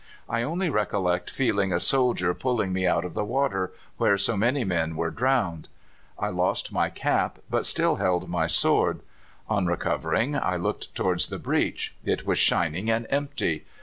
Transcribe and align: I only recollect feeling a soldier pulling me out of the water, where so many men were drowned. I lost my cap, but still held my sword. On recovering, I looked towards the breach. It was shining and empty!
I 0.27 0.41
only 0.41 0.67
recollect 0.71 1.29
feeling 1.29 1.71
a 1.71 1.79
soldier 1.79 2.33
pulling 2.33 2.73
me 2.73 2.87
out 2.87 3.05
of 3.05 3.13
the 3.13 3.23
water, 3.23 3.71
where 3.97 4.17
so 4.17 4.35
many 4.35 4.63
men 4.63 4.95
were 4.95 5.11
drowned. 5.11 5.67
I 6.17 6.29
lost 6.29 6.73
my 6.73 6.89
cap, 6.89 7.37
but 7.51 7.67
still 7.67 7.97
held 7.97 8.27
my 8.27 8.47
sword. 8.47 9.01
On 9.47 9.67
recovering, 9.67 10.35
I 10.35 10.55
looked 10.55 10.95
towards 10.95 11.27
the 11.27 11.37
breach. 11.37 11.93
It 12.03 12.25
was 12.25 12.39
shining 12.39 12.89
and 12.89 13.05
empty! 13.11 13.63